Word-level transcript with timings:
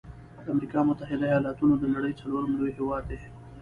د 0.43 0.45
امريکا 0.53 0.79
متحده 0.89 1.25
ایلاتونو 1.33 1.73
د 1.77 1.83
نړۍ 1.95 2.13
څلورم 2.21 2.51
لوی 2.59 2.71
هیواد 2.77 3.03
دی. 3.11 3.19